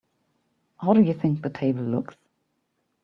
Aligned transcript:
How 0.79 0.93
do 0.93 1.01
you 1.03 1.13
think 1.13 1.43
the 1.43 1.51
table 1.51 1.83
looks? 1.83 2.15